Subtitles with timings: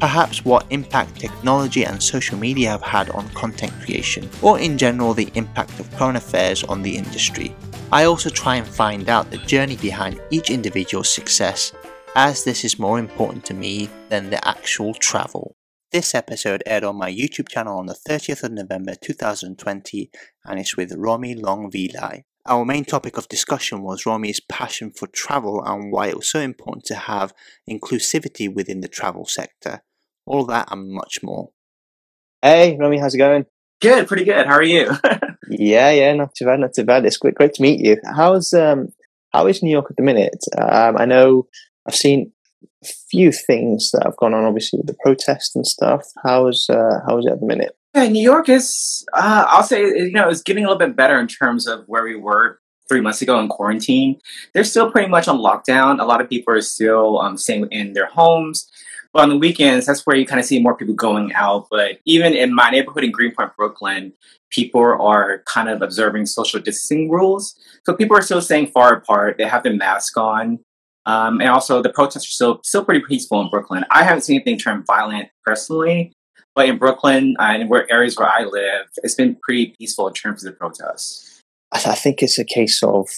[0.00, 5.14] perhaps what impact technology and social media have had on content creation, or in general
[5.14, 7.54] the impact of current affairs on the industry.
[7.92, 11.72] I also try and find out the journey behind each individual's success,
[12.16, 15.56] as this is more important to me than the actual travel.
[15.92, 20.10] This episode aired on my YouTube channel on the 30th of November 2020
[20.44, 21.70] and it's with Romy Long.
[22.46, 26.40] Our main topic of discussion was Romy's passion for travel and why it was so
[26.40, 27.32] important to have
[27.70, 29.82] inclusivity within the travel sector.
[30.26, 31.50] All that and much more.
[32.40, 33.46] Hey, Romy, how's it going?
[33.80, 34.46] Good, pretty good.
[34.46, 34.90] How are you?
[35.50, 37.04] yeah, yeah, not too bad, not too bad.
[37.04, 38.00] It's great, great to meet you.
[38.16, 38.88] How's um,
[39.32, 40.44] how is New York at the minute?
[40.56, 41.48] Um, I know
[41.86, 42.32] I've seen
[42.82, 46.06] a few things that have gone on, obviously with the protests and stuff.
[46.22, 47.76] How's uh, how is it at the minute?
[47.94, 49.04] Yeah, New York is.
[49.12, 52.04] Uh, I'll say you know it's getting a little bit better in terms of where
[52.04, 54.20] we were three months ago in quarantine.
[54.52, 56.00] They're still pretty much on lockdown.
[56.00, 58.70] A lot of people are still um, staying in their homes.
[59.14, 61.68] But on the weekends, that's where you kind of see more people going out.
[61.70, 64.12] But even in my neighborhood in Greenpoint, Brooklyn,
[64.50, 67.56] people are kind of observing social distancing rules.
[67.86, 69.36] So people are still staying far apart.
[69.38, 70.58] They have their mask on.
[71.06, 73.84] Um, and also, the protests are still still pretty peaceful in Brooklyn.
[73.88, 76.12] I haven't seen anything turn violent personally,
[76.56, 80.14] but in Brooklyn uh, and where areas where I live, it's been pretty peaceful in
[80.14, 81.40] terms of the protests.
[81.70, 83.08] I think it's a case of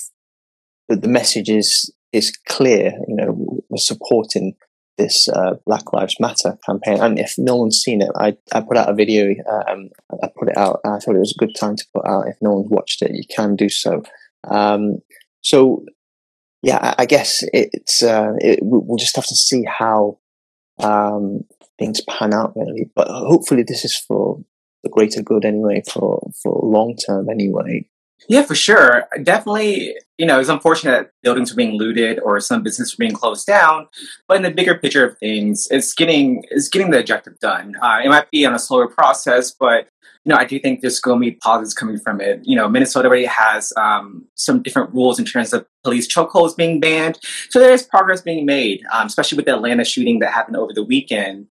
[0.88, 2.92] the, the message is is clear.
[3.06, 4.56] You know, we're supporting
[4.96, 7.00] this uh, Black Lives Matter campaign.
[7.00, 9.34] And if no one's seen it, I, I put out a video.
[9.48, 9.90] Um,
[10.22, 10.80] I put it out.
[10.84, 12.28] I thought it was a good time to put out.
[12.28, 14.02] If no one's watched it, you can do so.
[14.48, 14.98] Um,
[15.42, 15.84] so,
[16.62, 20.18] yeah, I, I guess it's uh, it, we'll just have to see how
[20.78, 21.44] um,
[21.78, 22.90] things pan out, really.
[22.94, 24.42] But hopefully, this is for
[24.82, 27.88] the greater good anyway, for for long term anyway.
[28.28, 29.04] Yeah, for sure.
[29.22, 33.12] Definitely, you know, it's unfortunate that buildings are being looted or some businesses are being
[33.12, 33.86] closed down.
[34.26, 37.76] But in the bigger picture of things, it's getting it's getting the objective done.
[37.80, 39.88] Uh, it might be on a slower process, but
[40.24, 42.40] you know, I do think there's going to be positives coming from it.
[42.42, 46.80] You know, Minnesota already has um, some different rules in terms of police chokeholds being
[46.80, 47.18] banned,
[47.50, 50.72] so there is progress being made, um, especially with the Atlanta shooting that happened over
[50.72, 51.46] the weekend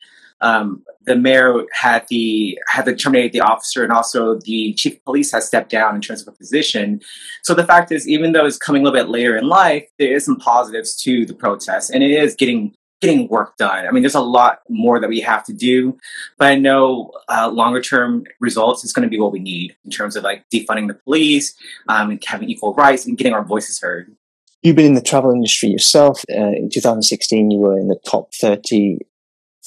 [0.41, 5.03] um, the mayor had the had to terminate the officer, and also the chief of
[5.05, 7.01] police has stepped down in terms of a position.
[7.43, 10.13] So the fact is, even though it's coming a little bit later in life, there
[10.13, 13.87] is some positives to the protest, and it is getting getting work done.
[13.87, 15.97] I mean, there's a lot more that we have to do,
[16.37, 19.89] but I know uh, longer term results is going to be what we need in
[19.89, 21.55] terms of like defunding the police,
[21.87, 24.15] um, and having equal rights, and getting our voices heard.
[24.61, 26.23] You've been in the travel industry yourself.
[26.29, 28.99] Uh, in 2016, you were in the top 30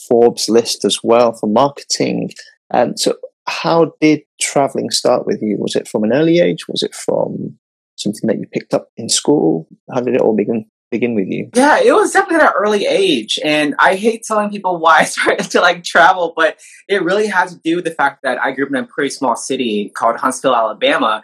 [0.08, 2.30] Forbes list as well for marketing.
[2.72, 3.16] Um, so,
[3.46, 5.56] how did traveling start with you?
[5.58, 6.66] Was it from an early age?
[6.68, 7.58] Was it from
[7.96, 9.68] something that you picked up in school?
[9.92, 10.66] How did it all begin?
[10.94, 11.50] begin with you?
[11.54, 13.38] Yeah, it was definitely at an early age.
[13.44, 17.52] And I hate telling people why I started to like travel, but it really has
[17.52, 20.16] to do with the fact that I grew up in a pretty small city called
[20.16, 21.22] Huntsville, Alabama.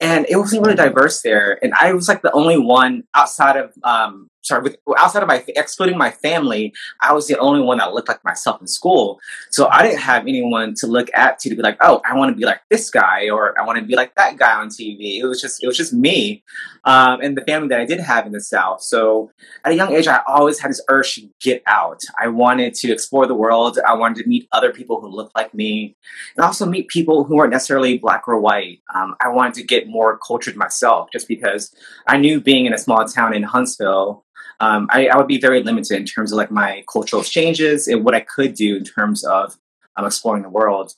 [0.00, 1.58] And it wasn't really diverse there.
[1.62, 5.44] And I was like the only one outside of um, sorry, with, outside of my
[5.48, 9.20] excluding my family, I was the only one that looked like myself in school.
[9.50, 12.30] So I didn't have anyone to look at to, to be like, oh, I want
[12.30, 15.18] to be like this guy or I want to be like that guy on TV.
[15.18, 16.42] It was just it was just me
[16.84, 18.82] um, and the family that I did have in the South.
[18.82, 19.30] So
[19.64, 22.00] at a young age, I always had this urge to get out.
[22.20, 23.78] I wanted to explore the world.
[23.86, 25.96] I wanted to meet other people who looked like me,
[26.36, 28.80] and also meet people who weren't necessarily black or white.
[28.94, 31.74] Um, I wanted to get more cultured myself, just because
[32.06, 34.24] I knew being in a small town in Huntsville
[34.62, 38.04] um, I, I, would be very limited in terms of like my cultural exchanges and
[38.04, 39.58] what I could do in terms of
[39.96, 40.92] um, exploring the world.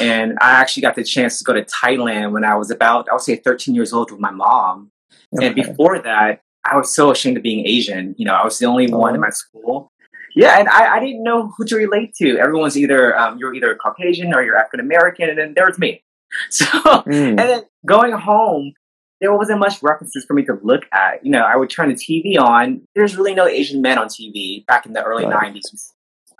[0.00, 3.12] And I actually got the chance to go to Thailand when I was about, I
[3.12, 4.90] would say 13 years old with my mom.
[5.36, 5.46] Okay.
[5.46, 8.16] And before that, I was so ashamed of being Asian.
[8.18, 8.98] You know, I was the only oh.
[8.98, 9.92] one in my school.
[10.34, 12.38] Yeah, and I, I, didn't know who to relate to.
[12.38, 16.02] Everyone's either um, you're either Caucasian or you're African American, and then there was me.
[16.50, 17.28] So, mm.
[17.28, 18.74] and then going home,
[19.20, 21.24] there wasn't much references for me to look at.
[21.24, 22.82] You know, I would turn the TV on.
[22.94, 25.54] There's really no Asian men on TV back in the early right.
[25.54, 25.92] 90s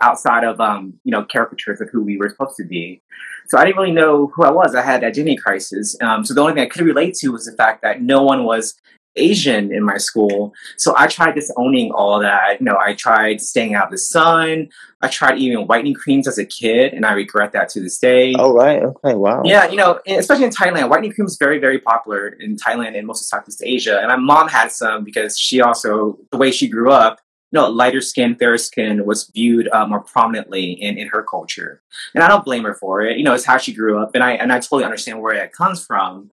[0.02, 3.02] outside of, um, you know, caricatures of who we were supposed to be.
[3.49, 4.75] So I didn't really know who I was.
[4.75, 5.96] I had identity crisis.
[6.02, 8.44] Um, so the only thing I could relate to was the fact that no one
[8.44, 8.75] was
[9.16, 10.54] Asian in my school.
[10.76, 12.60] So I tried disowning all that.
[12.60, 14.68] You know, I tried staying out of the sun.
[15.02, 18.34] I tried eating whitening creams as a kid, and I regret that to this day.
[18.38, 18.82] Oh, right.
[18.82, 19.14] Okay.
[19.14, 19.42] Wow.
[19.44, 23.06] Yeah, you know, especially in Thailand, whitening cream is very, very popular in Thailand and
[23.06, 23.98] most of Southeast Asia.
[23.98, 27.20] And my mom had some because she also, the way she grew up,
[27.52, 31.80] you know, lighter skin, fairer skin was viewed uh, more prominently in, in her culture.
[32.14, 33.18] And I don't blame her for it.
[33.18, 35.52] You know, it's how she grew up, and I and I totally understand where it
[35.52, 36.30] comes from.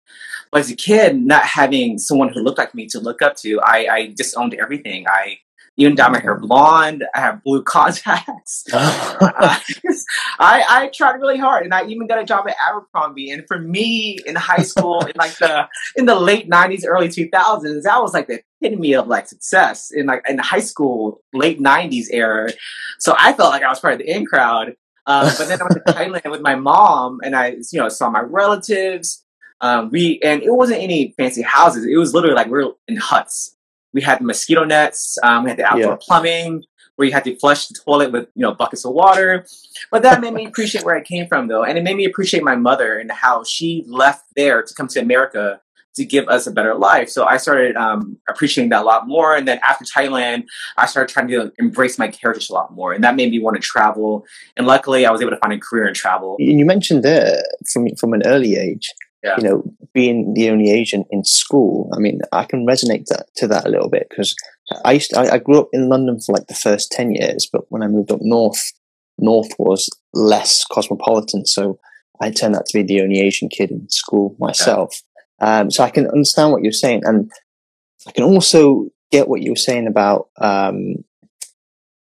[0.54, 3.86] As a kid, not having someone who looked like me to look up to, I,
[3.90, 5.06] I disowned everything.
[5.08, 5.38] I
[5.76, 7.04] even dyed my hair blonde.
[7.14, 8.64] I have blue contacts.
[8.72, 9.60] I,
[10.38, 13.30] I tried really hard, and I even got a job at Abercrombie.
[13.30, 17.82] And for me, in high school, in like the in the late '90s, early 2000s,
[17.82, 22.06] that was like the epitome of like success in like in high school, late '90s
[22.10, 22.50] era.
[22.98, 24.74] So I felt like I was part of the in crowd.
[25.04, 28.08] Um, but then I went to Thailand with my mom, and I, you know, saw
[28.08, 29.21] my relatives.
[29.62, 31.86] Um, we and it wasn't any fancy houses.
[31.86, 33.56] It was literally like we are in huts.
[33.94, 35.18] We had the mosquito nets.
[35.22, 35.98] Um, we had the outdoor yeah.
[36.00, 36.64] plumbing
[36.96, 39.46] where you had to flush the toilet with you know buckets of water.
[39.90, 42.42] But that made me appreciate where I came from, though, and it made me appreciate
[42.42, 45.60] my mother and how she left there to come to America
[45.94, 47.10] to give us a better life.
[47.10, 49.36] So I started um, appreciating that a lot more.
[49.36, 50.44] And then after Thailand,
[50.78, 53.56] I started trying to embrace my heritage a lot more, and that made me want
[53.56, 54.24] to travel.
[54.56, 56.36] And luckily, I was able to find a career in travel.
[56.38, 57.42] And you mentioned there
[57.72, 58.92] from from an early age
[59.22, 59.36] yeah.
[59.38, 59.62] you know,
[59.94, 63.70] being the only Asian in school, I mean, I can resonate that, to that a
[63.70, 64.34] little bit because
[64.84, 67.48] I used to, I, I, grew up in London for like the first 10 years,
[67.50, 68.72] but when I moved up north,
[69.18, 71.46] north was less cosmopolitan.
[71.46, 71.78] So
[72.20, 75.02] I turned out to be the only Asian kid in school myself.
[75.40, 75.60] Yeah.
[75.60, 77.02] Um, so I can understand what you're saying.
[77.04, 77.30] And
[78.06, 81.04] I can also get what you were saying about, um,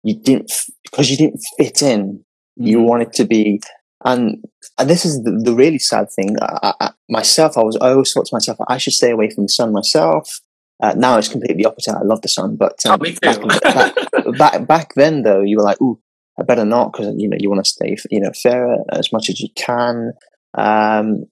[0.04, 0.52] you didn't,
[0.84, 2.64] because you didn't fit in, mm-hmm.
[2.64, 3.62] you wanted to be
[4.06, 4.44] and
[4.78, 6.36] and this is the, the really sad thing.
[6.42, 9.46] I, I, myself, I was I always thought to myself, I should stay away from
[9.46, 10.40] the sun myself.
[10.82, 11.96] Uh, now it's completely opposite.
[11.96, 13.48] I love the sun, but um, oh, too.
[13.62, 13.96] back,
[14.38, 16.00] back, back then though, you were like, "Ooh,
[16.40, 19.30] I better not," because you know you want to stay, you know, fairer as much
[19.30, 20.14] as you can.
[20.58, 21.26] Um,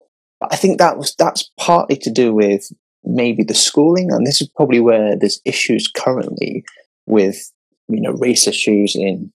[0.50, 2.72] I think that was that's partly to do with
[3.04, 6.64] maybe the schooling, and this is probably where there's issues currently
[7.06, 7.52] with
[7.90, 9.34] you know race issues in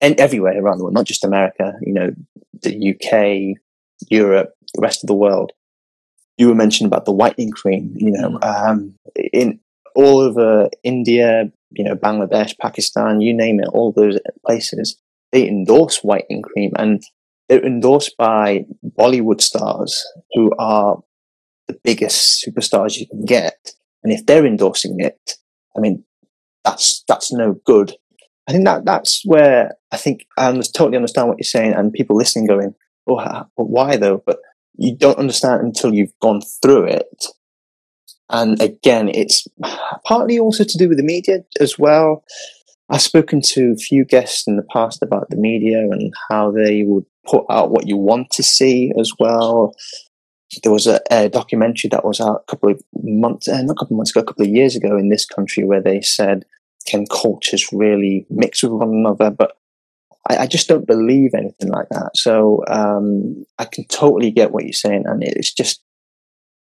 [0.00, 2.10] and everywhere around the world, not just America, you know,
[2.62, 3.60] the UK,
[4.10, 5.52] Europe, the rest of the world.
[6.36, 8.94] You were mentioning about the whitening cream, you know, um,
[9.32, 9.58] in
[9.96, 14.96] all over India, you know, Bangladesh, Pakistan, you name it, all those places,
[15.32, 17.02] they endorse whitening cream and
[17.48, 20.98] they're endorsed by Bollywood stars who are
[21.66, 23.72] the biggest superstars you can get.
[24.04, 25.34] And if they're endorsing it,
[25.76, 26.04] I mean,
[26.64, 27.96] that's, that's no good
[28.48, 32.16] I think that that's where I think I totally understand what you're saying, and people
[32.16, 32.74] listening going,
[33.06, 34.38] "Oh, why though?" But
[34.76, 37.26] you don't understand until you've gone through it.
[38.30, 39.46] And again, it's
[40.04, 42.24] partly also to do with the media as well.
[42.90, 46.84] I've spoken to a few guests in the past about the media and how they
[46.84, 49.74] would put out what you want to see as well.
[50.62, 53.74] There was a, a documentary that was out a couple of months, uh, not a
[53.74, 56.46] couple of months ago, a couple of years ago in this country where they said
[56.88, 59.30] can cultures really mix with one another?
[59.30, 59.56] But
[60.28, 62.16] I, I just don't believe anything like that.
[62.16, 65.82] So um, I can totally get what you're saying, and it's just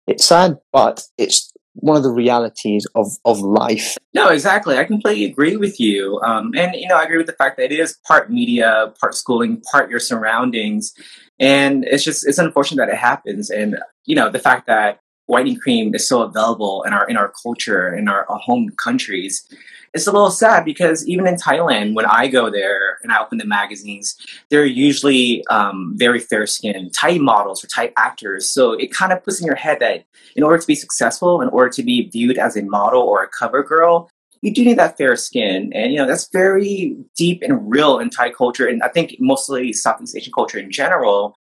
[0.06, 3.96] it's sad, but it's one of the realities of, of life.
[4.12, 4.78] No, exactly.
[4.78, 6.20] I completely agree with you.
[6.20, 9.16] Um, and, you know, I agree with the fact that it is part media, part
[9.16, 10.94] schooling, part your surroundings.
[11.40, 13.50] And it's just, it's unfortunate that it happens.
[13.50, 17.32] And, you know, the fact that whitening cream is so available in our in our
[17.42, 19.46] culture in our, our, home countries
[19.94, 23.38] it's a little sad because even in thailand when i go there and i open
[23.38, 24.16] the magazines
[24.50, 28.48] they're usually um, very fair skinned thai models or thai actors.
[28.48, 30.04] So it kind of puts in your head that
[30.36, 33.28] in order to be successful in order to be viewed as a model or a
[33.28, 34.10] cover girl
[34.42, 35.72] you do need that fair skin.
[35.74, 39.72] And you know that's very deep and real in thai culture and i think mostly
[39.72, 41.36] southeast asian culture in general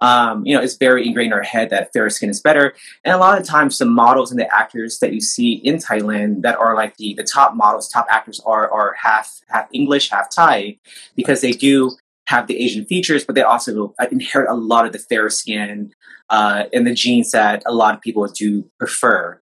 [0.00, 2.74] um, you know, it's very ingrained in our head that fair skin is better.
[3.04, 6.42] And a lot of times, the models and the actors that you see in Thailand
[6.42, 10.30] that are like the, the top models, top actors are are half half English, half
[10.30, 10.78] Thai,
[11.14, 11.92] because they do
[12.26, 15.92] have the Asian features, but they also inherit a lot of the fair skin
[16.28, 19.40] uh, and the genes that a lot of people do prefer.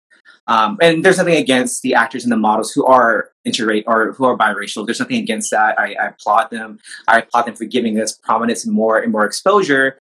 [0.47, 4.25] Um, and there's nothing against the actors and the models who are interracial or who
[4.25, 4.85] are biracial.
[4.85, 5.79] There's nothing against that.
[5.79, 6.79] I, I applaud them.
[7.07, 9.99] I applaud them for giving us prominence and more and more exposure.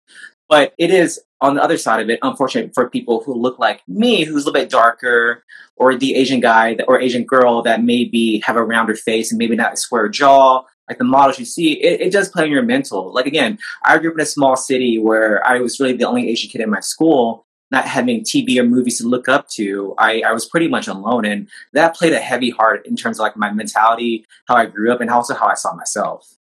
[0.49, 3.83] But it is on the other side of it, unfortunate for people who look like
[3.88, 5.45] me, who's a little bit darker,
[5.76, 9.57] or the Asian guy or Asian girl that maybe have a rounder face and maybe
[9.57, 12.62] not a square jaw, like the models you see, it, it does play on your
[12.62, 13.12] mental.
[13.12, 16.29] Like again, I grew up in a small city where I was really the only
[16.29, 17.47] Asian kid in my school.
[17.71, 21.25] not having TV or movies to look up to, I, I was pretty much alone.
[21.25, 24.93] And that played a heavy heart in terms of like my mentality, how I grew
[24.93, 26.36] up, and also how I saw myself.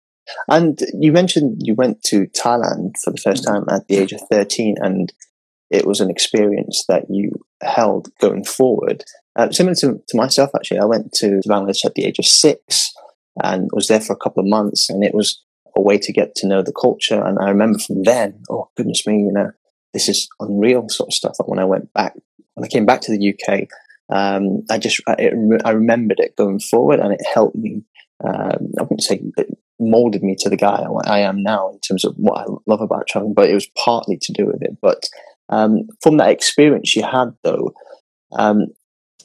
[0.48, 4.20] And you mentioned you went to Thailand for the first time at the age of
[4.30, 5.12] 13, and
[5.70, 9.04] it was an experience that you held going forward.
[9.36, 12.92] Uh, similar to, to myself, actually, I went to Bangladesh at the age of six
[13.42, 15.42] and was there for a couple of months, and it was
[15.76, 17.22] a way to get to know the culture.
[17.22, 19.50] And I remember from then, oh goodness me, you know,
[19.92, 21.36] this is unreal sort of stuff.
[21.38, 22.14] And when I went back,
[22.54, 23.68] when I came back to the UK,
[24.08, 27.82] um, I just I, it, I, remembered it going forward, and it helped me.
[28.24, 32.04] Um, I wouldn't say it molded me to the guy I am now in terms
[32.04, 34.78] of what I love about traveling, but it was partly to do with it.
[34.80, 35.08] But
[35.48, 37.74] um, from that experience you had, though,
[38.32, 38.68] um,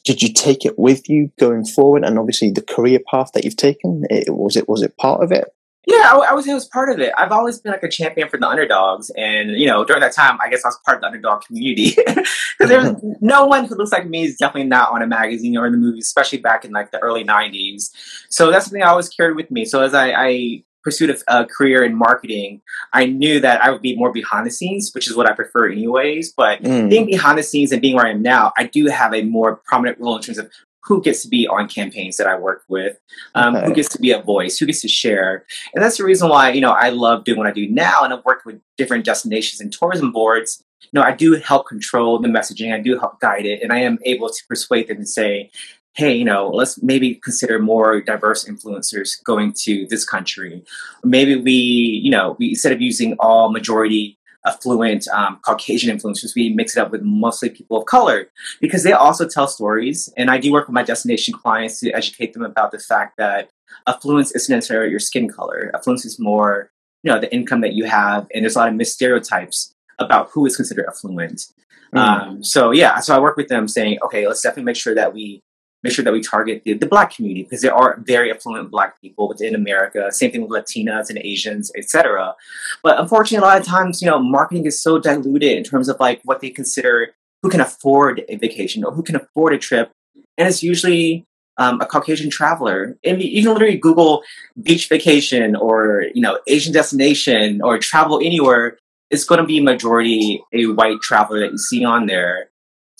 [0.03, 2.03] did you take it with you going forward?
[2.03, 5.31] And obviously, the career path that you've taken, it, was it was it part of
[5.31, 5.45] it?
[5.87, 6.47] Yeah, I, I was.
[6.47, 7.11] It was part of it.
[7.17, 10.37] I've always been like a champion for the underdogs, and you know, during that time,
[10.39, 12.27] I guess I was part of the underdog community because
[12.59, 15.71] there's no one who looks like me is definitely not on a magazine or in
[15.71, 17.89] the movies, especially back in like the early '90s.
[18.29, 19.65] So that's something I always carried with me.
[19.65, 22.61] So as I, I pursued a, a, career in marketing,
[22.93, 25.71] I knew that I would be more behind the scenes, which is what I prefer
[25.71, 26.31] anyways.
[26.31, 26.89] But mm.
[26.89, 29.61] being behind the scenes and being where I am now, I do have a more
[29.65, 30.51] prominent role in terms of
[30.83, 32.97] who gets to be on campaigns that I work with,
[33.35, 33.65] um, okay.
[33.65, 35.45] who gets to be a voice, who gets to share.
[35.73, 38.13] And that's the reason why, you know, I love doing what I do now and
[38.13, 40.63] I've worked with different destinations and tourism boards.
[40.81, 43.79] You know, I do help control the messaging, I do help guide it, and I
[43.79, 45.51] am able to persuade them to say,
[45.93, 50.63] hey, you know, let's maybe consider more diverse influencers going to this country.
[51.03, 56.49] Maybe we, you know, we instead of using all majority affluent um, Caucasian influencers, we
[56.49, 58.29] mix it up with mostly people of color
[58.59, 60.11] because they also tell stories.
[60.17, 63.49] And I do work with my destination clients to educate them about the fact that
[63.87, 65.71] affluence isn't necessarily your skin color.
[65.73, 66.71] Affluence is more,
[67.03, 68.27] you know, the income that you have.
[68.33, 71.45] And there's a lot of misstereotypes about who is considered affluent.
[71.93, 71.99] Mm.
[71.99, 75.13] Um, so yeah, so I work with them saying, okay, let's definitely make sure that
[75.13, 75.43] we
[75.83, 78.99] make sure that we target the, the black community because there are very affluent black
[79.01, 80.11] people within America.
[80.11, 82.35] Same thing with Latinas and Asians, etc.
[82.83, 85.99] But unfortunately, a lot of times, you know, marketing is so diluted in terms of
[85.99, 89.91] like what they consider who can afford a vacation or who can afford a trip,
[90.37, 91.25] and it's usually
[91.57, 92.97] um, a Caucasian traveler.
[93.03, 94.23] And you can literally Google
[94.61, 98.77] beach vacation or you know Asian destination or travel anywhere.
[99.09, 102.50] It's going to be majority a white traveler that you see on there.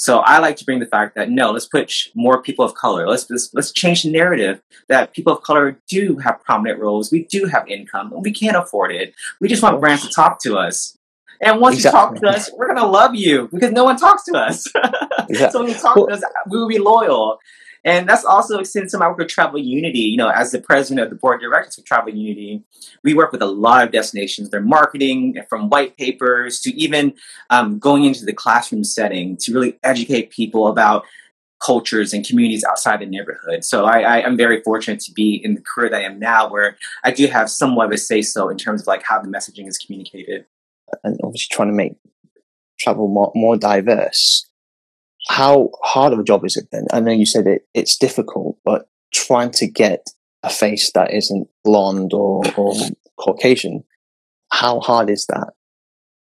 [0.01, 3.07] So I like to bring the fact that no, let's put more people of color.
[3.07, 7.11] Let's, let's let's change the narrative that people of color do have prominent roles.
[7.11, 9.13] We do have income, and we can't afford it.
[9.39, 10.97] We just want brands to talk to us.
[11.39, 11.99] And once exactly.
[11.99, 14.65] you talk to us, we're gonna love you because no one talks to us.
[15.29, 15.35] exactly.
[15.51, 17.37] so when you talk well, to us, we will be loyal.
[17.83, 19.99] And that's also extends to my work with Travel Unity.
[19.99, 22.63] You know, as the president of the board of directors of Travel Unity,
[23.03, 24.49] we work with a lot of destinations.
[24.49, 27.13] Their marketing, from white papers to even
[27.49, 31.05] um, going into the classroom setting to really educate people about
[31.59, 33.63] cultures and communities outside the neighborhood.
[33.63, 36.49] So I, I, am very fortunate to be in the career that I am now,
[36.49, 39.27] where I do have somewhat of a say so in terms of like how the
[39.27, 40.45] messaging is communicated.
[41.03, 41.93] And obviously trying to make
[42.79, 44.49] travel more, more diverse
[45.29, 46.85] how hard of a job is it then?
[46.91, 50.07] I know you said it, it's difficult, but trying to get
[50.43, 52.73] a face that isn't blonde or, or
[53.19, 53.83] Caucasian,
[54.51, 55.53] how hard is that?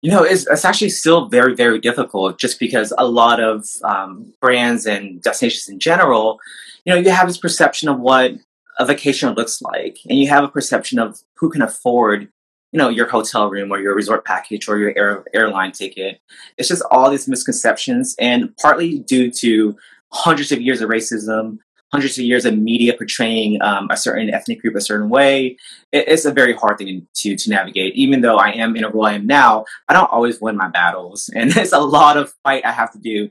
[0.03, 4.33] You know, it's, it's actually still very, very difficult just because a lot of um,
[4.41, 6.38] brands and destinations in general,
[6.85, 8.33] you know, you have this perception of what
[8.79, 12.29] a vacation looks like, and you have a perception of who can afford
[12.76, 16.21] you know your hotel room or your resort package or your air, airline ticket.
[16.59, 19.75] It's just all these misconceptions and partly due to
[20.12, 21.59] hundreds of years of racism
[21.92, 25.56] hundreds of years of media portraying um, a certain ethnic group a certain way.
[25.92, 27.95] It, it's a very hard thing to, to navigate.
[27.95, 30.68] Even though i am in a role i am now i don't always win my
[30.68, 31.30] battles.
[31.35, 33.30] And it's a lot of fight i have to do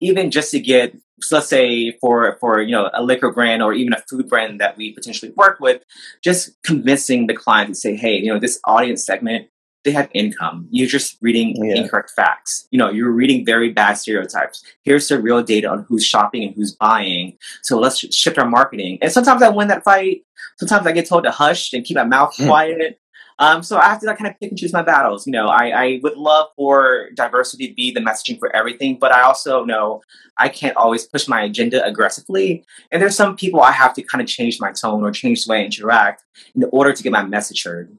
[0.00, 3.72] even just to get so let's say for for you know a liquor brand or
[3.72, 5.82] even a food brand that we potentially work with
[6.22, 9.48] just convincing the client to say hey you know this audience segment
[9.86, 10.66] they have income.
[10.72, 11.76] You're just reading yeah.
[11.76, 12.66] incorrect facts.
[12.72, 14.62] You know you're reading very bad stereotypes.
[14.82, 17.38] Here's the real data on who's shopping and who's buying.
[17.62, 18.98] So let's shift our marketing.
[19.00, 20.22] And sometimes i win that fight.
[20.58, 22.46] Sometimes i get told to hush and keep my mouth hmm.
[22.46, 23.00] quiet
[23.38, 25.26] um, so I have to like, kind of pick and choose my battles.
[25.26, 29.12] You know, I, I would love for diversity to be the messaging for everything, but
[29.12, 30.02] I also know
[30.38, 32.64] I can't always push my agenda aggressively.
[32.90, 35.50] And there's some people I have to kind of change my tone or change the
[35.50, 36.24] way I interact
[36.54, 37.96] in order to get my message heard.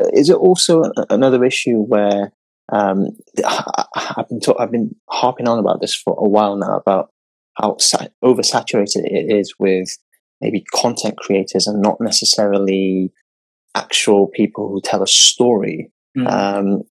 [0.00, 2.32] Uh, is it also another issue where
[2.72, 3.10] um,
[4.16, 7.10] I've been I've been harping on about this for a while now about
[7.54, 9.96] how sa- oversaturated it is with
[10.40, 13.12] maybe content creators and not necessarily
[13.74, 15.90] actual people who tell a story.
[16.16, 16.30] Mm.
[16.30, 16.82] Um,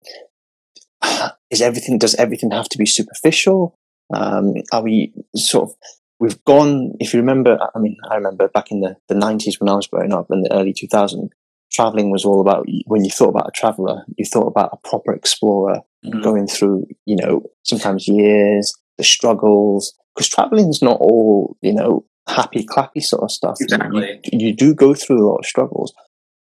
[1.50, 3.78] is everything does everything have to be superficial?
[4.14, 5.76] Um, are we sort of
[6.20, 6.94] we've gone?
[7.00, 9.88] If you remember, I mean, I remember back in the the nineties when I was
[9.88, 11.30] growing up in the early 2000s,
[11.72, 15.14] traveling was all about when you thought about a traveler, you thought about a proper
[15.14, 16.22] explorer mm-hmm.
[16.22, 22.06] going through, you know, sometimes years, the struggles, because traveling is not all, you know,
[22.28, 23.58] happy clappy sort of stuff.
[23.60, 24.20] Exactly.
[24.32, 25.94] You, you do go through a lot of struggles.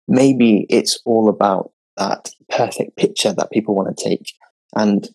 [0.08, 4.32] Maybe it's all about that perfect picture that people want to take.
[4.74, 5.08] And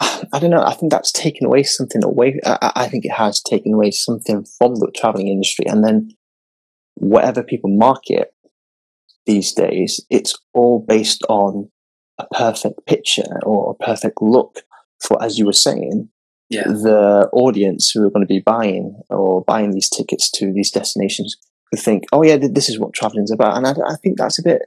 [0.00, 0.64] I don't know.
[0.64, 2.40] I think that's taken away something away.
[2.44, 5.66] I, I think it has taken away something from the traveling industry.
[5.66, 6.10] And then
[6.94, 8.32] whatever people market
[9.26, 11.70] these days, it's all based on
[12.18, 14.62] a perfect picture or a perfect look
[15.00, 16.08] for, as you were saying,
[16.48, 16.64] yeah.
[16.64, 21.36] the audience who are going to be buying or buying these tickets to these destinations
[21.74, 23.56] think, oh yeah, this is what traveling's about.
[23.56, 24.62] And I, I think that's a bit,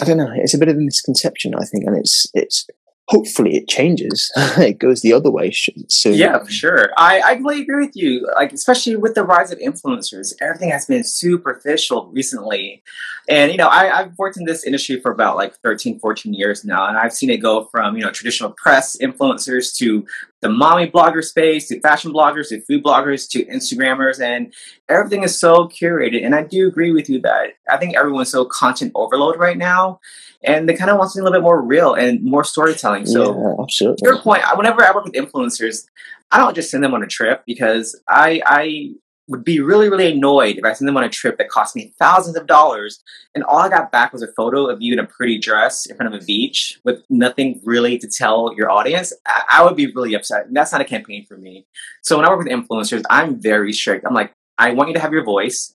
[0.00, 1.84] I don't know, it's a bit of a misconception, I think.
[1.86, 2.66] And it's, it's,
[3.08, 4.30] hopefully it changes.
[4.56, 6.14] it goes the other way soon.
[6.14, 6.90] Yeah, for sure.
[6.96, 8.28] I, I completely agree with you.
[8.34, 12.82] Like, especially with the rise of influencers, everything has been superficial recently.
[13.28, 16.64] And, you know, I, I've worked in this industry for about like 13, 14 years
[16.64, 16.86] now.
[16.86, 20.06] And I've seen it go from, you know, traditional press influencers to
[20.42, 24.20] the mommy blogger space to fashion bloggers to food bloggers to Instagrammers.
[24.20, 24.52] And
[24.88, 26.24] everything is so curated.
[26.24, 30.00] And I do agree with you that I think everyone's so content overload right now
[30.44, 33.06] and they kind of want something a little bit more real and more storytelling.
[33.06, 34.00] So, yeah, absolutely.
[34.02, 35.84] your point, whenever I work with influencers,
[36.32, 38.94] I don't just send them on a trip because I I
[39.28, 41.92] would be really really annoyed if I send them on a trip that cost me
[41.98, 43.02] thousands of dollars
[43.34, 45.96] and all I got back was a photo of you in a pretty dress in
[45.96, 49.12] front of a beach with nothing really to tell your audience.
[49.26, 50.46] I, I would be really upset.
[50.46, 51.66] And that's not a campaign for me.
[52.02, 54.04] So when I work with influencers, I'm very strict.
[54.06, 55.74] I'm like, I want you to have your voice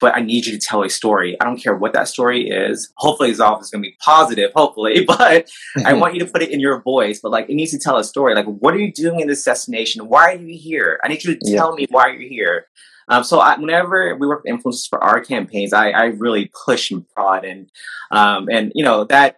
[0.00, 1.36] but I need you to tell a story.
[1.40, 2.92] I don't care what that story is.
[2.96, 5.48] Hopefully, office is going to be positive, hopefully, but
[5.84, 7.20] I want you to put it in your voice.
[7.22, 8.34] But like, it needs to tell a story.
[8.34, 10.08] Like, what are you doing in this destination?
[10.08, 10.98] Why are you here?
[11.04, 11.76] I need you to tell yeah.
[11.76, 12.66] me why you're here.
[13.08, 16.90] Um, so I, whenever we work with influencers for our campaigns, I, I really push
[16.90, 17.70] and prod and
[18.10, 19.36] um, and you know that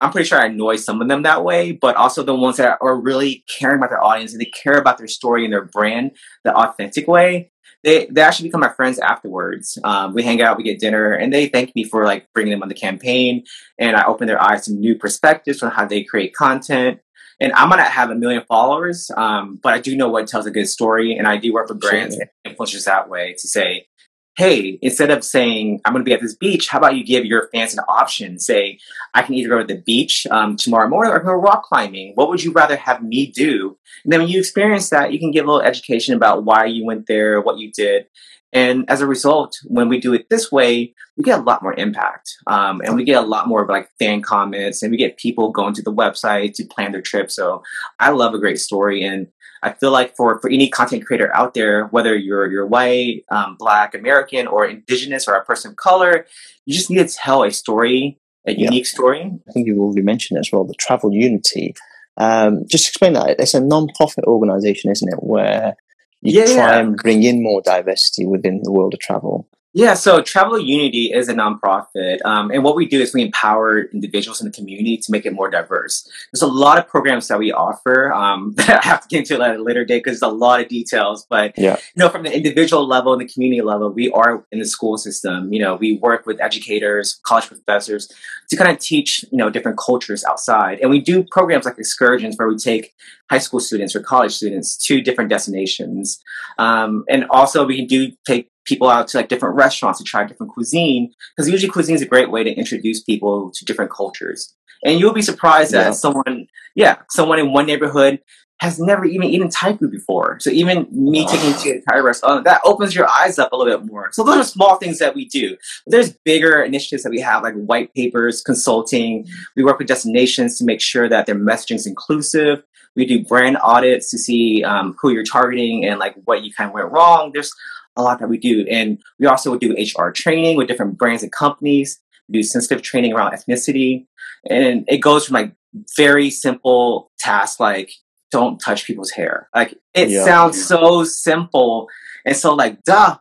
[0.00, 2.78] I'm pretty sure I annoy some of them that way, but also the ones that
[2.80, 6.12] are really caring about their audience and they care about their story and their brand
[6.44, 7.49] the authentic way
[7.82, 9.78] they they actually become my friends afterwards.
[9.84, 12.62] Um, we hang out, we get dinner, and they thank me for like bringing them
[12.62, 13.44] on the campaign,
[13.78, 17.00] and I open their eyes to new perspectives on how they create content.
[17.42, 20.50] And I'm gonna have a million followers, um, but I do know what tells a
[20.50, 22.26] good story, and I do work with brands sure.
[22.44, 23.86] and influencers that way to say,
[24.36, 27.24] hey, instead of saying, I'm going to be at this beach, how about you give
[27.24, 28.38] your fans an option?
[28.38, 28.78] Say,
[29.12, 32.12] I can either go to the beach um, tomorrow morning or go rock climbing.
[32.14, 33.76] What would you rather have me do?
[34.04, 36.84] And then when you experience that, you can give a little education about why you
[36.84, 38.06] went there, what you did.
[38.52, 41.74] And as a result, when we do it this way, we get a lot more
[41.74, 42.36] impact.
[42.46, 45.74] Um, and we get a lot more like fan comments and we get people going
[45.74, 47.30] to the website to plan their trip.
[47.30, 47.62] So
[48.00, 49.04] I love a great story.
[49.04, 49.28] And
[49.62, 53.56] I feel like for, for any content creator out there, whether you're you're white, um,
[53.58, 56.26] black, American, or indigenous, or a person of color,
[56.64, 59.20] you just need to tell a story, a unique story.
[59.48, 61.74] I think you've already mentioned as well the Travel Unity.
[62.16, 65.22] Um, just explain that it's a non-profit organization, isn't it?
[65.22, 65.74] Where
[66.22, 66.78] you yeah, try yeah.
[66.80, 69.48] and bring in more diversity within the world of travel.
[69.72, 72.18] Yeah, so Travel Unity is a nonprofit.
[72.24, 75.32] Um, and what we do is we empower individuals in the community to make it
[75.32, 76.10] more diverse.
[76.32, 79.40] There's a lot of programs that we offer um, that I have to get into
[79.40, 81.24] at a later date because there's a lot of details.
[81.30, 81.76] But, yeah.
[81.94, 84.98] you know, from the individual level and the community level, we are in the school
[84.98, 85.52] system.
[85.52, 88.10] You know, we work with educators, college professors
[88.48, 90.80] to kind of teach, you know, different cultures outside.
[90.80, 92.92] And we do programs like excursions where we take
[93.30, 96.20] high school students or college students to different destinations.
[96.58, 100.52] Um, and also we do take people out to like different restaurants to try different
[100.52, 104.54] cuisine because usually cuisine is a great way to introduce people to different cultures.
[104.82, 105.84] And you'll be surprised yeah.
[105.84, 108.20] that someone, yeah, someone in one neighborhood
[108.60, 110.38] has never even eaten Thai food before.
[110.38, 113.78] So even me taking to a Thai restaurant, that opens your eyes up a little
[113.78, 114.10] bit more.
[114.12, 115.56] So those are small things that we do.
[115.86, 119.26] But there's bigger initiatives that we have, like white papers, consulting.
[119.56, 122.62] We work with destinations to make sure that their messaging is inclusive.
[122.96, 126.68] We do brand audits to see um, who you're targeting and like what you kind
[126.68, 127.30] of went wrong.
[127.32, 127.52] There's
[127.96, 128.66] a lot that we do.
[128.70, 132.00] And we also do HR training with different brands and companies.
[132.28, 134.06] We do sensitive training around ethnicity.
[134.48, 135.54] And it goes from like
[135.96, 137.92] very simple tasks like
[138.30, 139.48] don't touch people's hair.
[139.54, 140.24] Like it yeah.
[140.24, 141.88] sounds so simple
[142.24, 143.18] and so like duh.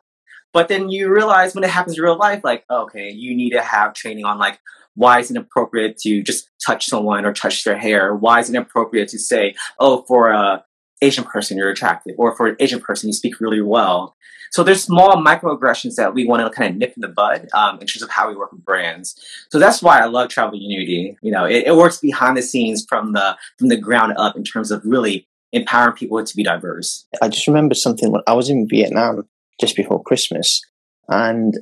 [0.52, 3.62] But then you realize when it happens in real life, like, okay, you need to
[3.62, 4.60] have training on like
[5.00, 8.14] why is it appropriate to just touch someone or touch their hair?
[8.14, 10.66] Why is it appropriate to say, oh, for a
[11.02, 14.18] Asian person, you're attractive, or for an Asian person, you speak really well.
[14.52, 17.80] So there's small microaggressions that we want to kind of nip in the bud um,
[17.80, 19.16] in terms of how we work with brands.
[19.52, 21.16] So that's why I love Travel Unity.
[21.22, 24.44] You know, it, it works behind the scenes from the from the ground up in
[24.44, 27.08] terms of really empowering people to be diverse.
[27.22, 29.28] I just remember something when I was in Vietnam
[29.62, 30.62] just before Christmas,
[31.08, 31.56] and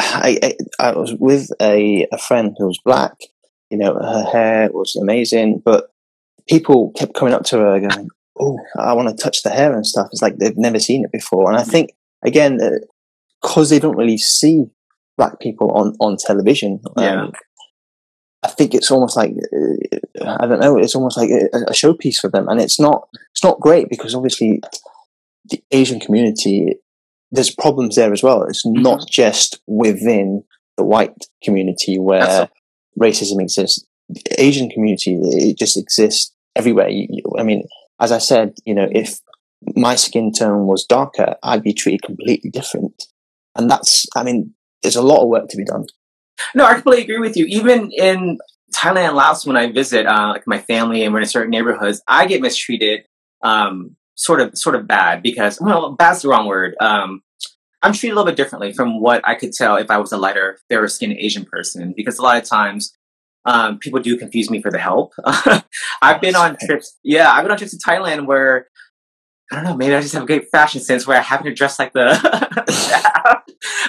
[0.22, 3.14] I, I, I was with a, a friend who was black.
[3.70, 5.92] You know, her hair was amazing, but
[6.48, 8.08] people kept coming up to her going,
[8.38, 11.12] "Oh, I want to touch the hair and stuff." It's like they've never seen it
[11.12, 11.90] before, and I think
[12.24, 12.58] again
[13.40, 14.64] because uh, they don't really see
[15.16, 16.80] black people on on television.
[16.96, 17.22] Yeah.
[17.22, 17.32] Um,
[18.42, 20.78] I think it's almost like uh, I don't know.
[20.78, 23.08] It's almost like a, a showpiece for them, and it's not.
[23.32, 24.62] It's not great because obviously
[25.44, 26.76] the Asian community
[27.30, 28.42] there's problems there as well.
[28.44, 28.82] It's mm-hmm.
[28.82, 30.44] not just within
[30.76, 32.48] the white community where
[32.98, 33.84] racism exists.
[34.08, 36.88] The Asian community it just exists everywhere.
[37.38, 37.64] I mean,
[38.00, 39.20] as I said, you know, if
[39.76, 43.04] my skin tone was darker, I'd be treated completely different,
[43.56, 44.06] and that's.
[44.16, 45.86] I mean, there's a lot of work to be done.
[46.54, 47.44] No, I completely agree with you.
[47.46, 48.38] Even in
[48.74, 52.26] Thailand Laos, when I visit, uh, like my family and we're in certain neighborhoods, I
[52.26, 53.04] get mistreated,
[53.42, 56.76] um, sort of, sort of bad because, well, bad's the wrong word.
[56.80, 57.22] Um,
[57.82, 60.18] I'm treated a little bit differently from what I could tell if I was a
[60.18, 62.94] lighter, fairer skinned Asian person because a lot of times
[63.46, 65.14] um, people do confuse me for the help.
[66.02, 68.68] I've been on trips, yeah, I've been on trips to Thailand where
[69.50, 71.54] I don't know, maybe I just have a great fashion sense where I happen to
[71.54, 73.40] dress like the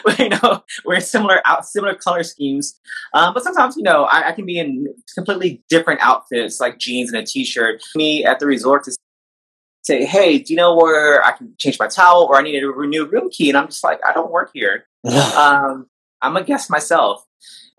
[0.20, 2.80] you know, wear similar out similar color schemes.
[3.13, 7.12] Um, but sometimes, you know, I, I, can be in completely different outfits, like jeans
[7.12, 7.84] and a t-shirt.
[7.96, 8.91] Me at the resort to
[9.84, 12.67] say, "Hey, do you know where I can change my towel, or I need a
[12.67, 14.86] renew room key?" And I'm just like, "I don't work here.
[15.36, 15.88] um,
[16.22, 17.26] I'm a guest myself."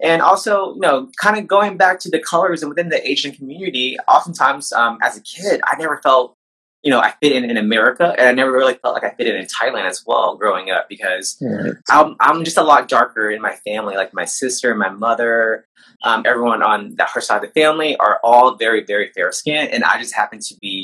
[0.01, 3.33] And also, you know, kind of going back to the colors and within the Asian
[3.33, 6.37] community, oftentimes um, as a kid, I never felt
[6.83, 9.29] you know, I fit in in America, and I never really felt like I fit
[9.29, 11.75] in in Thailand as well growing up because right.
[11.88, 13.95] I'm, I'm just a lot darker in my family.
[13.95, 15.67] Like my sister, my mother,
[16.03, 19.71] um, everyone on that her side of the family are all very, very fair skinned,
[19.71, 20.82] and I just happen to be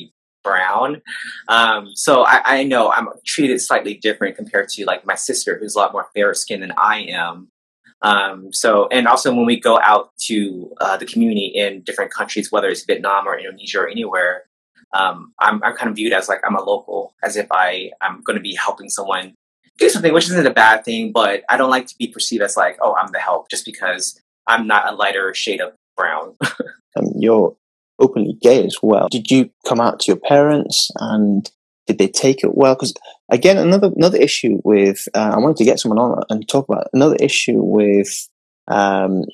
[0.48, 1.02] brown.
[1.48, 5.74] Um, so I, I, know I'm treated slightly different compared to like my sister, who's
[5.74, 7.48] a lot more fair skinned than I am.
[8.00, 12.50] Um, so, and also when we go out to uh, the community in different countries,
[12.52, 14.44] whether it's Vietnam or Indonesia or anywhere,
[14.94, 18.22] um, I'm, I'm kind of viewed as like I'm a local, as if I I'm
[18.22, 19.34] going to be helping someone
[19.78, 21.12] do something, which isn't a bad thing.
[21.12, 24.20] But I don't like to be perceived as like, oh, I'm the help, just because
[24.46, 26.36] I'm not a lighter shade of brown.
[26.96, 27.54] um, you're
[27.98, 29.08] openly gay as well.
[29.08, 31.50] Did you come out to your parents and
[31.86, 32.74] did they take it well?
[32.74, 32.94] Because
[33.30, 36.88] again, another another issue with uh, I wanted to get someone on and talk about
[36.92, 38.28] another issue with
[38.68, 39.24] um,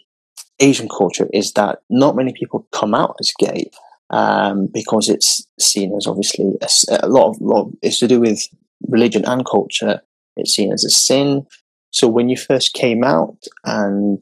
[0.61, 3.71] Asian culture is that not many people come out as gay
[4.11, 8.47] um, because it's seen as obviously a, a lot of lot it's to do with
[8.89, 10.01] religion and culture.
[10.37, 11.47] It's seen as a sin.
[11.91, 14.19] So when you first came out, and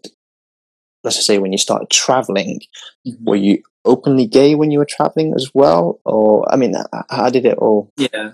[1.05, 2.61] let's just say when you started traveling,
[3.07, 3.25] mm-hmm.
[3.25, 6.75] were you openly gay when you were traveling as well, or I mean,
[7.11, 7.91] how did it all?
[7.97, 8.33] Yeah.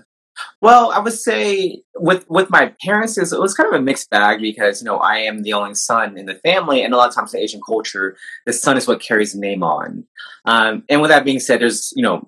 [0.61, 4.41] Well, I would say with with my parents, it was kind of a mixed bag
[4.41, 7.15] because you know I am the only son in the family, and a lot of
[7.15, 10.05] times in Asian culture, the son is what carries the name on.
[10.45, 12.27] Um, and with that being said, there's you know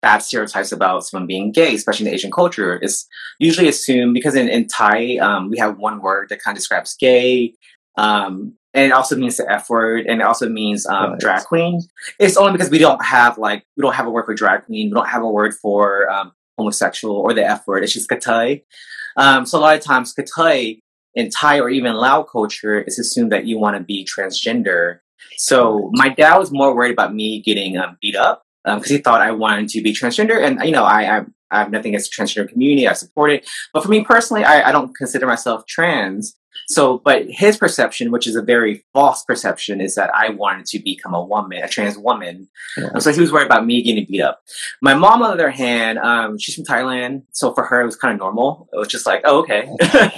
[0.00, 2.78] bad stereotypes about someone being gay, especially in the Asian culture.
[2.82, 3.06] It's
[3.38, 6.96] usually assumed because in, in Thai um, we have one word that kind of describes
[6.98, 7.54] gay.
[7.96, 11.20] Um, and it also means the F word, and it also means um, right.
[11.20, 11.80] drag queen.
[12.18, 14.88] It's only because we don't have like we don't have a word for drag queen.
[14.88, 17.84] We don't have a word for um, homosexual or the F word.
[17.84, 18.64] It's just kathoey.
[19.16, 20.80] Um, so a lot of times kathoey
[21.14, 25.00] in Thai or even Lao culture, it's assumed that you want to be transgender.
[25.36, 28.98] So my dad was more worried about me getting um, beat up because um, he
[28.98, 32.14] thought I wanted to be transgender, and you know I, I, I have nothing against
[32.16, 32.88] the transgender community.
[32.88, 36.36] I support it, but for me personally, I, I don't consider myself trans.
[36.72, 40.78] So, but his perception, which is a very false perception, is that I wanted to
[40.78, 42.48] become a woman, a trans woman.
[42.76, 42.98] Yeah.
[42.98, 44.42] So he was worried about me getting beat up.
[44.80, 47.96] My mom, on the other hand, um, she's from Thailand, so for her it was
[47.96, 48.68] kind of normal.
[48.72, 50.10] It was just like, oh, okay, because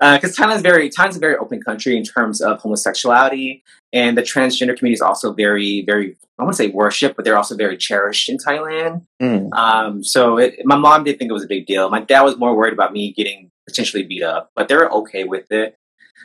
[0.00, 4.22] uh, Thailand is very Thailand's a very open country in terms of homosexuality, and the
[4.22, 7.76] transgender community is also very, very I want to say worship, but they're also very
[7.76, 9.04] cherished in Thailand.
[9.20, 9.52] Mm.
[9.52, 11.90] Um, so it, my mom didn't think it was a big deal.
[11.90, 15.50] My dad was more worried about me getting potentially beat up, but they're okay with
[15.50, 15.77] it.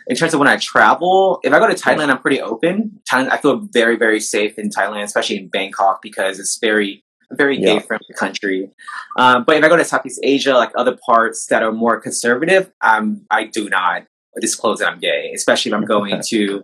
[0.07, 2.99] In terms of when I travel, if I go to Thailand, I'm pretty open.
[3.09, 7.57] Thailand, I feel very, very safe in Thailand, especially in Bangkok, because it's very, very
[7.57, 7.75] yeah.
[7.75, 8.69] gay friendly country.
[9.17, 12.71] Um, but if I go to Southeast Asia, like other parts that are more conservative,
[12.81, 14.03] um, I do not
[14.41, 16.63] disclose that I'm gay, especially if I'm going to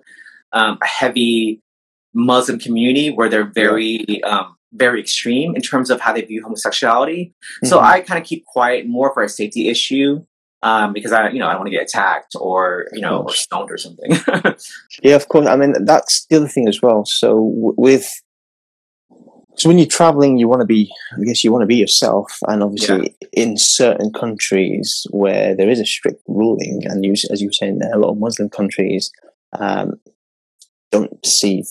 [0.51, 1.61] um, a heavy
[2.13, 7.33] Muslim community where they're very um, very extreme in terms of how they view homosexuality.
[7.63, 7.83] So Mhm.
[7.83, 10.23] I kind of keep quiet more for a safety issue.
[10.61, 13.33] Um, because I, you know, I don't want to get attacked or, you know, or
[13.33, 14.11] stoned or something.
[15.01, 15.47] Yeah, of course.
[15.47, 17.05] I mean, that's the other thing as well.
[17.05, 18.21] So w- with
[19.59, 22.37] so when you're traveling, you want to be, I guess, you want to be yourself.
[22.47, 27.49] And obviously, in certain countries where there is a strict ruling, and you, as you
[27.49, 29.11] were saying, there, a lot of Muslim countries
[29.59, 29.99] um,
[30.91, 31.65] don't see.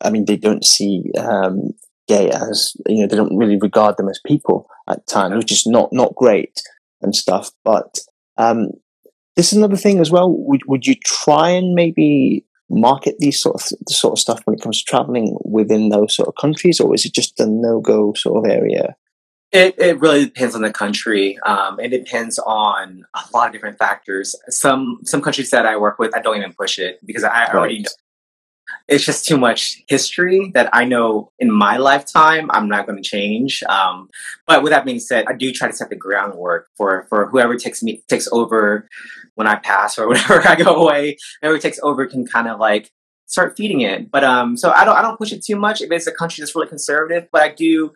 [0.00, 1.70] I mean, they don't see um,
[2.08, 5.66] gay as you know, they don't really regard them as people at times, which is
[5.66, 6.60] not not great
[7.00, 7.52] and stuff.
[7.64, 8.00] But
[8.36, 8.68] um,
[9.36, 10.30] this is another thing as well.
[10.30, 14.54] Would would you try and maybe market these sort of the sort of stuff when
[14.56, 17.80] it comes to traveling within those sort of countries, or is it just a no
[17.80, 18.94] go sort of area?
[19.52, 21.38] It it really depends on the country.
[21.40, 24.36] Um, it depends on a lot of different factors.
[24.48, 27.76] Some some countries that I work with, I don't even push it because I already
[27.76, 27.82] Right.
[27.82, 27.90] know.
[28.90, 33.08] It's just too much history that I know in my lifetime I'm not going to
[33.08, 33.62] change.
[33.62, 34.10] Um,
[34.46, 37.56] but with that being said, I do try to set the groundwork for for whoever
[37.56, 38.88] takes me takes over
[39.36, 41.16] when I pass or whenever I go away.
[41.40, 42.90] Whoever takes over can kind of like
[43.26, 44.10] start feeding it.
[44.10, 46.42] But um, so I don't I don't push it too much if it's a country
[46.42, 47.28] that's really conservative.
[47.32, 47.92] But I do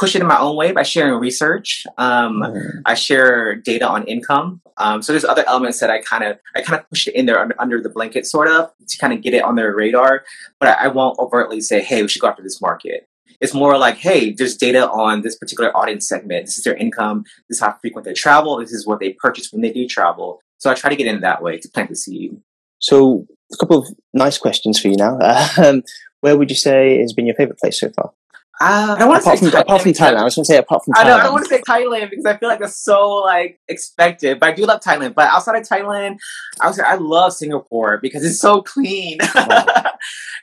[0.00, 1.84] push it in my own way by sharing research.
[1.98, 2.82] Um, Mm.
[2.86, 4.62] I share data on income.
[4.78, 7.26] Um, so there's other elements that I kind of I kind of push it in
[7.26, 10.24] there under, under the blanket, sort of, to kind of get it on their radar.
[10.58, 13.06] But I, I won't overtly say, "Hey, we should go after this market."
[13.42, 16.46] It's more like, "Hey, there's data on this particular audience segment.
[16.46, 17.24] This is their income.
[17.48, 18.58] This is how frequent they travel.
[18.58, 21.20] This is what they purchase when they do travel." So I try to get in
[21.20, 22.36] that way to plant the seed.
[22.78, 25.18] So, a couple of nice questions for you now.
[25.62, 25.82] Um,
[26.22, 28.12] where would you say has been your favorite place so far?
[28.62, 30.52] Uh, I don't want to Apart say from, apart from Thailand, I was going to
[30.52, 31.00] say apart from Thailand.
[31.04, 33.58] I know I don't want to say Thailand because I feel like that's so like
[33.68, 35.14] expected, but I do love Thailand.
[35.14, 36.18] But outside of Thailand,
[36.60, 39.16] I say I love Singapore because it's so clean.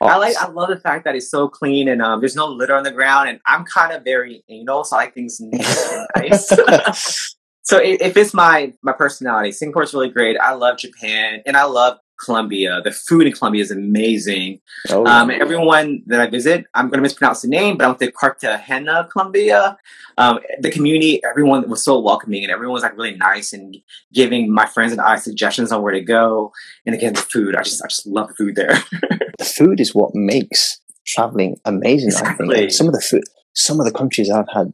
[0.00, 2.74] I like I love the fact that it's so clean and um, there's no litter
[2.74, 6.06] on the ground, and I'm kind of very anal, so I like things neat and
[6.16, 6.48] nice.
[7.62, 10.36] so i- if it's my my personality, Singapore's really great.
[10.38, 12.80] I love Japan and I love Colombia.
[12.82, 14.60] The food in Colombia is amazing.
[14.90, 18.00] Oh, Um, everyone that I visit, I'm going to mispronounce the name, but I went
[18.00, 19.78] to Cartagena, Colombia.
[20.16, 23.76] Um, the community, everyone was so welcoming, and everyone was like really nice and
[24.12, 26.52] giving my friends and I suggestions on where to go.
[26.84, 28.82] And again, the food, I just, I just love the food there.
[29.38, 32.12] the food is what makes traveling amazing.
[32.14, 32.70] I think Exactly.
[32.70, 33.22] Some of the food,
[33.54, 34.72] some of the countries I've had,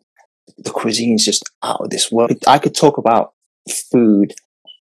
[0.58, 2.32] the cuisine is just out of this world.
[2.46, 3.32] I could talk about
[3.90, 4.34] food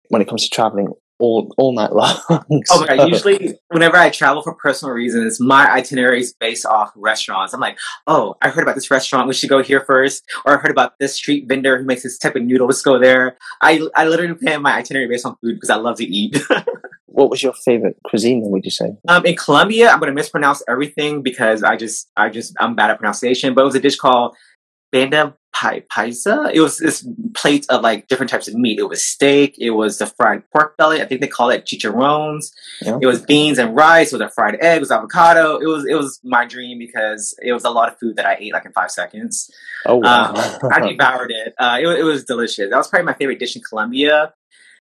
[0.09, 2.17] when it comes to traveling all all night long.
[2.31, 3.09] Oh my So- god!
[3.09, 7.53] Usually, whenever I travel for personal reasons, my itinerary is based off restaurants.
[7.55, 9.29] I'm like, oh, I heard about this restaurant.
[9.29, 10.25] We should go here first.
[10.45, 12.67] Or I heard about this street vendor who makes this type of noodle.
[12.67, 13.37] Let's go there.
[13.63, 16.41] I I literally plan my itinerary based on food because I love to eat.
[17.07, 18.43] what was your favorite cuisine?
[18.45, 18.91] Would you say?
[19.09, 22.99] um, in Colombia, I'm gonna mispronounce everything because I just I just I'm bad at
[22.99, 23.55] pronunciation.
[23.55, 24.37] But it was a dish called
[24.93, 26.51] banda pai- paisa.
[26.53, 28.79] It was this plate of like different types of meat.
[28.79, 29.57] It was steak.
[29.59, 31.01] It was the fried pork belly.
[31.01, 32.53] I think they call it chicharrones.
[32.81, 32.99] Yeah.
[33.01, 34.13] It was beans and rice.
[34.13, 34.79] It was a fried egg.
[34.79, 35.59] It was avocado.
[35.59, 38.37] It was it was my dream because it was a lot of food that I
[38.39, 39.51] ate like in five seconds.
[39.87, 40.33] Oh wow!
[40.35, 41.55] Um, I devoured it.
[41.59, 41.87] Uh, it.
[42.01, 42.71] It was delicious.
[42.71, 44.35] That was probably my favorite dish in Colombia.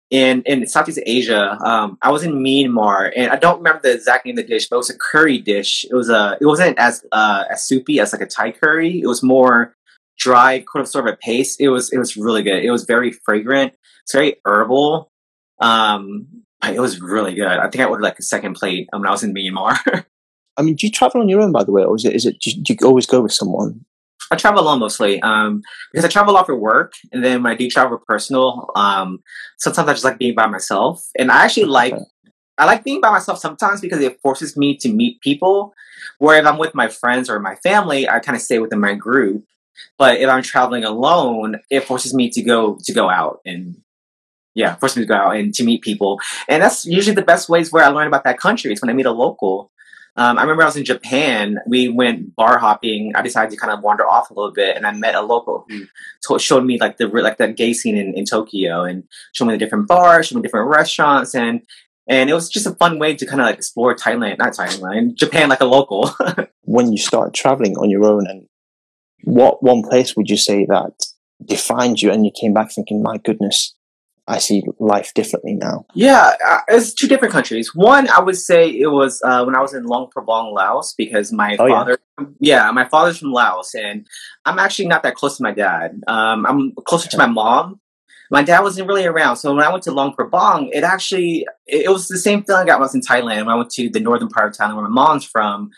[0.10, 4.26] In in Southeast Asia, um, I was in Myanmar, and I don't remember the exact
[4.26, 5.86] name of the dish, but it was a curry dish.
[5.90, 6.38] It was a.
[6.40, 9.02] It wasn't as uh, as soupy as like a Thai curry.
[9.02, 9.76] It was more
[10.20, 11.60] dry, kind of sort of a paste.
[11.60, 12.64] It was it was really good.
[12.64, 13.74] It was very fragrant.
[14.04, 15.12] It's very herbal.
[15.60, 16.28] Um,
[16.62, 17.48] but it was really good.
[17.48, 20.06] I think I ordered like a second plate when I was in Myanmar.
[20.58, 22.26] I mean, do you travel on your own, by the way, or is it is
[22.26, 23.86] it do you, do you always go with someone?
[24.32, 27.52] I travel alone mostly um, because I travel a lot for work, and then when
[27.52, 29.20] I do travel personal, um,
[29.60, 31.04] sometimes I just like being by myself.
[31.18, 32.04] And I actually like Okay.
[32.58, 35.74] I like being by myself sometimes because it forces me to meet people.
[36.20, 38.94] Where if I'm with my friends or my family, I kind of stay within my
[38.94, 39.44] group.
[39.98, 43.78] But if I'm traveling alone, it forces me to go to go out and
[44.56, 46.20] yeah, forces me to go out and to meet people.
[46.48, 48.72] And that's usually the best ways where I learn about that country.
[48.72, 49.72] It's when I meet a local.
[50.16, 51.58] Um, I remember I was in Japan.
[51.66, 53.14] We went bar hopping.
[53.16, 55.66] I decided to kind of wander off a little bit, and I met a local
[56.28, 59.54] who showed me like the like the gay scene in, in Tokyo, and showed me
[59.54, 61.62] the different bars, showed me different restaurants, and
[62.08, 65.16] and it was just a fun way to kind of like explore Thailand, not Thailand,
[65.16, 66.12] Japan like a local.
[66.66, 68.48] When you start traveling on your own, and
[69.24, 70.92] what one place would you say that
[71.46, 73.76] defined you, and you came back thinking, "My goodness,
[74.28, 77.74] I see life differently now." Yeah, uh, it's two different countries.
[77.76, 81.32] One, I would say it was uh, when I was in Luang Prabang, Laos, because
[81.34, 81.98] my Oh, father,
[82.40, 82.72] yeah.
[82.72, 84.06] my father's from Laos, and
[84.46, 86.02] I'm actually not that close to my dad.
[86.08, 87.80] Um, I'm closer to my mom.
[88.32, 91.86] My dad wasn't really around, so when I went to Luang Prabang, it actually it,
[91.86, 93.46] it was the same feeling I got when I was in Thailand.
[93.46, 95.70] When I went to the northern part of Thailand, where my mom's from,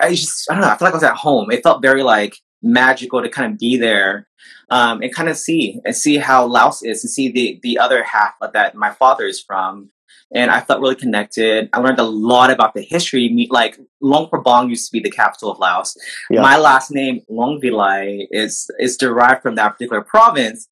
[0.00, 0.68] I just I don't know.
[0.68, 1.50] I felt like I was at home.
[1.50, 4.28] It felt very like magical to kind of be there
[4.70, 8.02] um, and kind of see and see how Laos is and see the the other
[8.02, 9.90] half of that my father is from.
[10.32, 11.68] And I felt really connected.
[11.72, 13.48] I learned a lot about the history.
[13.50, 15.96] Like Luang Prabang used to be the capital of Laos.
[16.30, 16.40] Yeah.
[16.40, 20.68] My last name Luang Vilai is is derived from that particular province.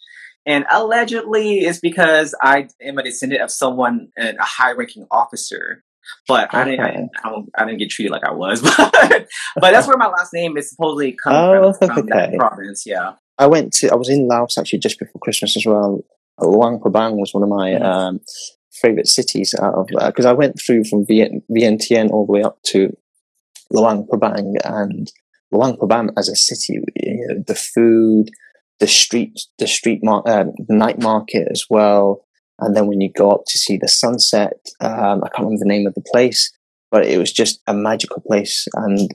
[0.47, 5.85] And allegedly, it's because I am a descendant of someone, a high-ranking officer.
[6.27, 8.61] But I didn't, I, I, don't, I didn't get treated like I was.
[8.77, 9.27] But,
[9.61, 12.85] but that's where my last name is supposedly coming Oh, from, from that province.
[12.87, 13.13] Yeah.
[13.39, 13.91] I went to.
[13.91, 16.05] I was in Laos actually just before Christmas as well.
[16.41, 17.83] Luang Prabang was one of my Mm.
[17.83, 18.21] um,
[18.73, 22.59] favorite cities out of because I went through from Vien- Vientiane all the way up
[22.67, 22.97] to
[23.71, 25.11] Luang Prabang and
[25.53, 26.81] Luang Prabang as a city.
[26.97, 28.31] You know, the food,
[28.81, 32.25] the street, the street mar- um, night market as well.
[32.61, 35.69] And then when you go up to see the sunset, um, I can't remember the
[35.69, 36.53] name of the place,
[36.91, 39.15] but it was just a magical place, and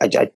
[0.00, 0.30] I, I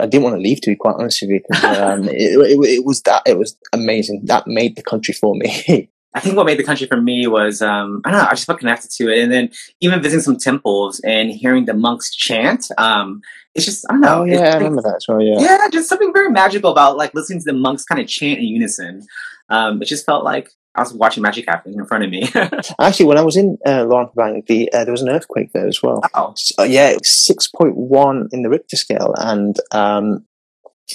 [0.00, 1.40] I didn't want to leave, to be quite honest with you.
[1.68, 4.22] um, it, it, it was that it was amazing.
[4.24, 5.90] That made the country for me.
[6.14, 8.46] I think what made the country for me was um, I don't know I just
[8.46, 12.66] felt connected to it, and then even visiting some temples and hearing the monks chant.
[12.78, 13.20] Um,
[13.54, 14.20] it's just I don't know.
[14.20, 15.20] oh yeah, I remember that as well.
[15.20, 15.40] Yeah.
[15.40, 18.46] yeah, just something very magical about like listening to the monks kind of chant in
[18.46, 19.06] unison.
[19.50, 22.28] Um, it just felt like I was watching magic happen in front of me.
[22.80, 25.82] Actually, when I was in uh, Prabang, the uh, there was an earthquake there as
[25.82, 26.02] well.
[26.14, 30.24] oh, So, yeah, six point one in the Richter scale, and um,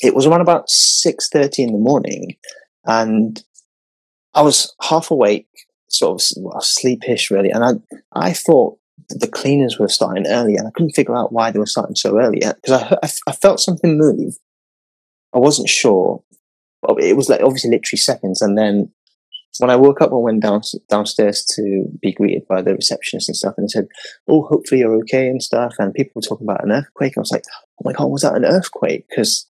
[0.03, 2.37] it was around about six thirty in the morning,
[2.85, 3.43] and
[4.33, 5.47] I was half awake,
[5.89, 7.71] sort of well, sleepish, really, and I
[8.13, 8.77] I thought
[9.09, 12.19] the cleaners were starting early, and I couldn't figure out why they were starting so
[12.19, 14.35] early because I, I I felt something move.
[15.33, 16.23] I wasn't sure.
[16.97, 18.91] It was like obviously literally seconds, and then
[19.59, 23.35] when I woke up, I went down downstairs to be greeted by the receptionist and
[23.35, 23.87] stuff, and they said,
[24.27, 27.13] "Oh, hopefully you're okay and stuff." And people were talking about an earthquake.
[27.17, 27.43] I was like,
[27.79, 29.47] "Oh my god, was that an earthquake?" Because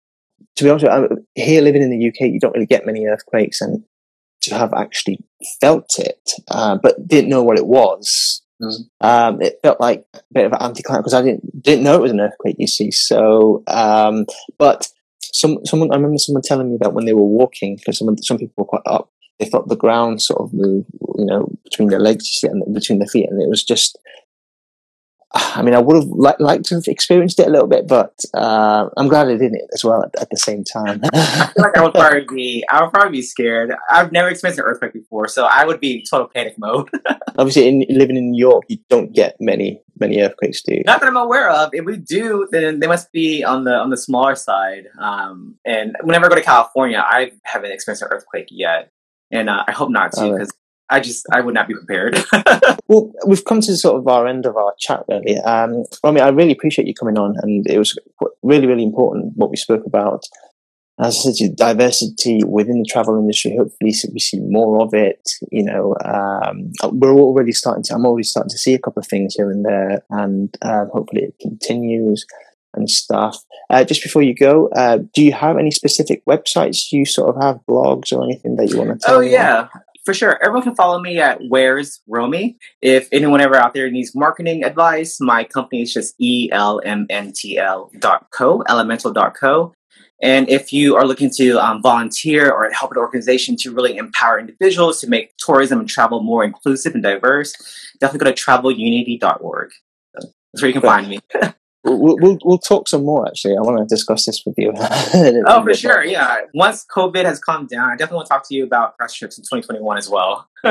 [0.57, 2.87] to be honest, with you, I- here living in the UK, you don't really get
[2.87, 3.85] many earthquakes, and
[4.43, 5.19] to have actually
[5.61, 8.43] felt it, uh, but didn't know what it was.
[8.63, 8.89] Mhm.
[9.01, 12.03] Um, it felt like a bit of an anticlimax because I didn't didn't know it
[12.03, 12.57] was an earthquake.
[12.59, 14.27] You see, so um,
[14.59, 14.89] but
[15.23, 18.39] some someone I remember someone telling me that when they were walking, because some some
[18.39, 20.85] people were quite up, they felt the ground sort of move,
[21.17, 23.99] you know, between their legs and between their feet, and it was just.
[25.35, 28.15] I mean, I would have li- liked to have experienced it a little bit, but
[28.33, 31.03] uh, I'm glad I didn't as well at, at the same time.
[31.13, 33.75] I feel like I would probably be I would probably be scared.
[33.91, 36.89] I've never experienced an earthquake before, so I would be in total panic mode.
[37.37, 40.83] Obviously, in living in New York, you don't get many many earthquakes, do you?
[40.87, 41.71] Not that I'm aware of.
[41.73, 44.87] If we do, then they must be on the on the smaller side.
[44.99, 48.91] Um, and whenever I go to California, I haven't experienced an earthquake yet,
[49.31, 50.53] and uh, I hope not to because
[50.89, 52.23] I just I would not be prepared.
[52.89, 55.37] Well, we've come to sort of our end of our chat, really.
[55.39, 57.99] Um, I mean, I really appreciate you coming on, and it was
[58.45, 60.23] really, really important what we spoke about.
[61.01, 63.57] As I said, diversity within the travel industry.
[63.57, 65.29] Hopefully, we see more of it.
[65.51, 67.95] You know, um, we're already starting to.
[67.95, 71.25] I'm already starting to see a couple of things here and there, and um, hopefully,
[71.25, 72.25] it continues
[72.77, 73.39] and stuff.
[73.71, 76.89] Uh, just before you go, uh, do you have any specific websites?
[76.91, 79.69] Do you sort of have blogs or anything that you want to tell oh yeah,
[80.07, 80.39] for sure.
[80.41, 82.57] Everyone can follow me at Where's Romy.
[82.81, 88.29] If anyone ever out there needs marketing advice, my company is just E elmntl dot
[88.33, 89.75] co, elemental dot co.
[90.23, 94.39] And if you are looking to um, volunteer or help an organization to really empower
[94.39, 97.53] individuals to make tourism and travel more inclusive and diverse,
[98.01, 99.71] definitely go to travelunity.org.
[100.15, 101.19] That's where you can find me.
[101.89, 103.27] We'll, we'll we'll talk some more.
[103.29, 104.73] Actually, I want to discuss this with you.
[105.47, 106.05] Oh, for sure.
[106.05, 106.39] Yeah.
[106.53, 109.39] Once COVID has calmed down, I definitely want to talk to you about press trips
[109.39, 110.49] in 2021 as well.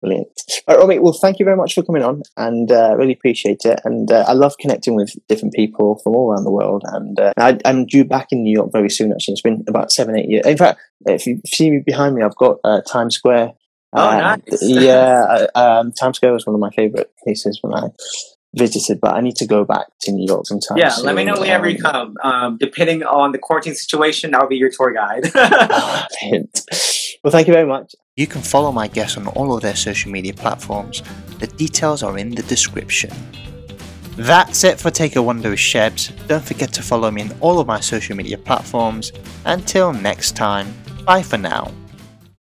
[0.00, 0.28] Brilliant.
[0.66, 3.60] All right, Romy, well, thank you very much for coming on, and uh, really appreciate
[3.64, 3.80] it.
[3.84, 6.82] And uh, I love connecting with different people from all around the world.
[6.86, 9.12] And uh, I, I'm due back in New York very soon.
[9.12, 10.46] Actually, it's been about seven, eight years.
[10.46, 13.52] In fact, if you see me behind me, I've got uh, Times Square.
[13.94, 14.62] Oh, Uh, nice.
[14.62, 17.88] yeah, um, Times Square was one of my favorite places when I
[18.54, 20.78] visited, but I need to go back to New York sometime.
[20.78, 22.16] Yeah, let me know whenever you Um, come.
[22.22, 25.32] Um, depending on the quarantine situation, I'll be your tour guide.
[25.32, 26.60] Brilliant.
[27.22, 27.94] Well, thank you very much.
[28.16, 31.04] You can follow my guests on all of their social media platforms.
[31.38, 33.12] The details are in the description.
[34.16, 36.10] That's it for Take a Wander with Shebs.
[36.26, 39.12] Don't forget to follow me on all of my social media platforms.
[39.44, 40.74] Until next time,
[41.06, 41.70] bye for now.